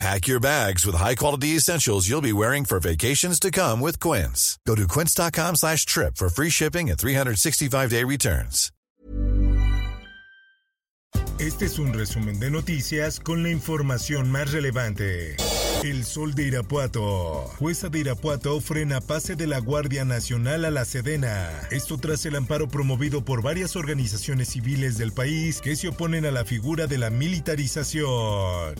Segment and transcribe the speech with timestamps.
[0.00, 4.58] Pack your bags with high-quality essentials you'll be wearing for vacations to come with Quince.
[4.66, 8.70] Go to quince.com slash trip for free shipping and 365-day returns.
[11.40, 15.36] Este es un resumen de noticias con la información más relevante.
[15.82, 17.50] El Sol de Irapuato.
[17.58, 21.50] Jueza de Irapuato frena pase de la Guardia Nacional a la Sedena.
[21.72, 26.30] Esto tras el amparo promovido por varias organizaciones civiles del país que se oponen a
[26.30, 28.76] la figura de la militarización.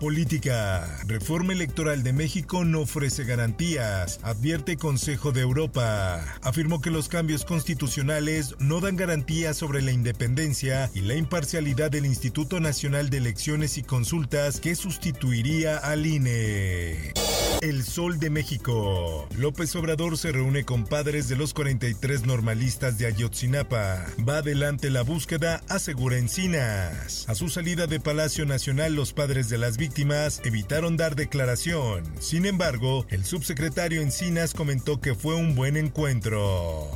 [0.00, 0.86] Política.
[1.08, 6.24] Reforma electoral de México no ofrece garantías, advierte Consejo de Europa.
[6.42, 12.06] Afirmó que los cambios constitucionales no dan garantías sobre la independencia y la imparcialidad del
[12.06, 17.12] Instituto Nacional de Elecciones y Consultas que sustituiría al INE.
[17.60, 19.26] El Sol de México.
[19.36, 24.06] López Obrador se reúne con padres de los 43 normalistas de Ayotzinapa.
[24.26, 27.28] Va adelante la búsqueda, asegura Encinas.
[27.28, 32.04] A su salida de Palacio Nacional, los padres de las víctimas evitaron dar declaración.
[32.20, 36.88] Sin embargo, el subsecretario Encinas comentó que fue un buen encuentro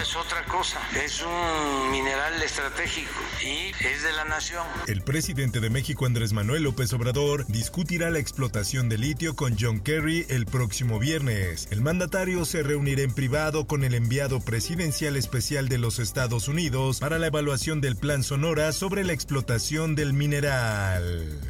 [0.00, 4.64] es otra cosa, es un mineral estratégico y es de la nación.
[4.86, 9.80] El presidente de México, Andrés Manuel López Obrador, discutirá la explotación de litio con John
[9.80, 11.68] Kerry el próximo viernes.
[11.70, 16.98] El mandatario se reunirá en privado con el enviado presidencial especial de los Estados Unidos
[17.00, 21.40] para la evaluación del plan Sonora sobre la explotación del mineral.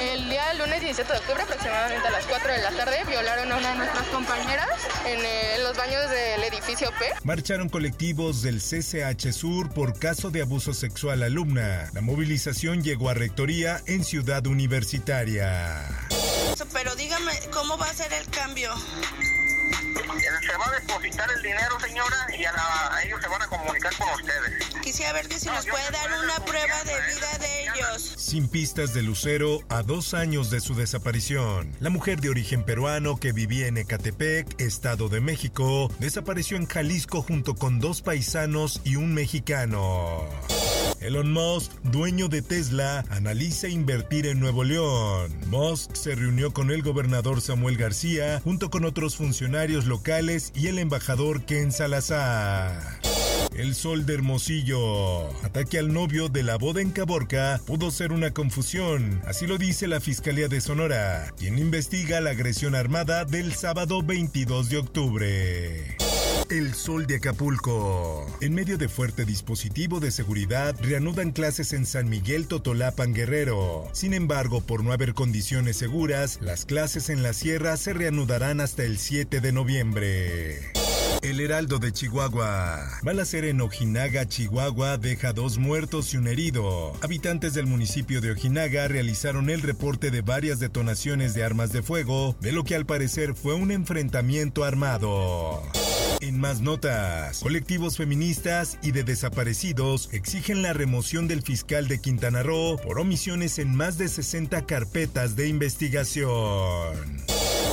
[0.02, 3.58] El día lunes 17 de octubre, aproximadamente a las 4 de la tarde, violaron a
[3.58, 4.68] una de nuestras compañeras
[5.06, 7.06] en, eh, en los baños del edificio P.
[7.24, 11.90] Marcharon colectivos del CCH Sur por caso de abuso sexual alumna.
[11.94, 15.86] La movilización llegó a rectoría en Ciudad Universitaria.
[16.72, 18.74] Pero dígame, ¿cómo va a ser el cambio?
[20.42, 24.10] se va a depositar el dinero, señora, y a, ellos se van a comunicar con
[24.10, 24.66] ustedes.
[24.82, 27.79] Quisiera ver que si nos puede dar una prueba de vida de ellos.
[28.30, 31.72] Sin pistas de Lucero a dos años de su desaparición.
[31.80, 37.24] La mujer de origen peruano que vivía en Ecatepec, Estado de México, desapareció en Jalisco
[37.24, 40.26] junto con dos paisanos y un mexicano.
[41.02, 45.34] Elon Musk, dueño de Tesla, analiza invertir en Nuevo León.
[45.48, 50.78] Musk se reunió con el gobernador Samuel García junto con otros funcionarios locales y el
[50.78, 53.00] embajador Ken Salazar.
[53.60, 55.28] El sol de Hermosillo.
[55.44, 59.86] Ataque al novio de la boda en Caborca pudo ser una confusión, así lo dice
[59.86, 65.98] la Fiscalía de Sonora, quien investiga la agresión armada del sábado 22 de octubre.
[66.50, 68.26] El Sol de Acapulco.
[68.40, 73.90] En medio de fuerte dispositivo de seguridad, reanudan clases en San Miguel Totolapan Guerrero.
[73.92, 78.86] Sin embargo, por no haber condiciones seguras, las clases en la sierra se reanudarán hasta
[78.86, 80.72] el 7 de noviembre.
[81.22, 83.00] El Heraldo de Chihuahua.
[83.04, 86.94] Balacera en Ojinaga, Chihuahua, deja dos muertos y un herido.
[87.02, 92.38] Habitantes del municipio de Ojinaga realizaron el reporte de varias detonaciones de armas de fuego,
[92.40, 95.62] de lo que al parecer fue un enfrentamiento armado.
[96.22, 102.44] En más notas, colectivos feministas y de desaparecidos exigen la remoción del fiscal de Quintana
[102.44, 106.30] Roo por omisiones en más de 60 carpetas de investigación.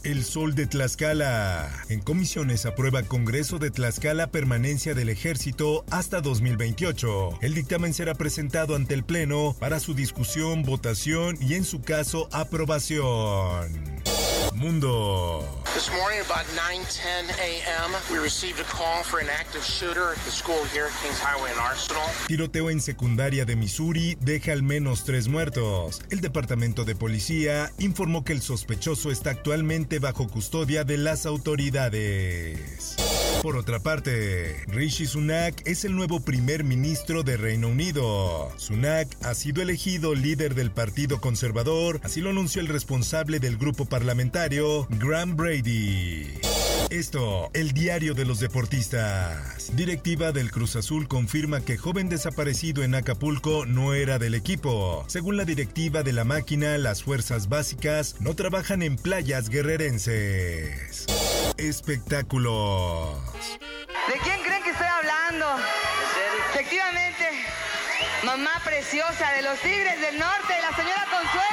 [0.06, 1.68] El Sol de Tlaxcala.
[1.88, 7.40] En comisiones aprueba Congreso de Tlaxcala permanencia del ejército hasta 2028.
[7.42, 12.28] El dictamen será presentado ante el Pleno para su discusión, votación y en su caso
[12.30, 13.66] aprobación.
[14.56, 15.44] Mundo.
[15.74, 20.30] This morning about 9:10 a.m., we received a call for an active shooter at the
[20.30, 22.02] school here at Kings Highway in Arsenal.
[22.26, 26.00] Tiroteo en secundaria de Missouri deja al menos tres muertos.
[26.10, 32.96] El departamento de policía informó que el sospechoso está actualmente bajo custodia de las autoridades.
[33.46, 38.50] Por otra parte, Rishi Sunak es el nuevo primer ministro de Reino Unido.
[38.56, 43.84] Sunak ha sido elegido líder del Partido Conservador, así lo anunció el responsable del grupo
[43.84, 46.40] parlamentario, Graham Brady.
[46.90, 49.70] Esto, el diario de los deportistas.
[49.76, 55.04] Directiva del Cruz Azul confirma que joven desaparecido en Acapulco no era del equipo.
[55.06, 61.06] Según la directiva de la máquina, las fuerzas básicas no trabajan en playas guerrerenses.
[61.58, 63.18] Espectáculos.
[64.08, 65.46] ¿De quién creen que estoy hablando?
[66.50, 67.24] Efectivamente,
[68.24, 71.46] mamá preciosa de los Tigres del Norte, la señora Consuelo.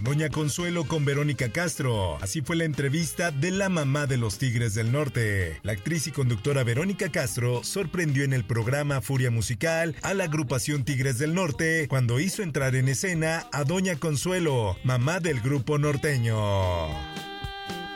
[0.00, 2.18] Doña Consuelo con Verónica Castro.
[2.22, 5.58] Así fue la entrevista de la mamá de los Tigres del Norte.
[5.62, 10.84] La actriz y conductora Verónica Castro sorprendió en el programa Furia Musical a la agrupación
[10.84, 17.27] Tigres del Norte cuando hizo entrar en escena a Doña Consuelo, mamá del grupo norteño.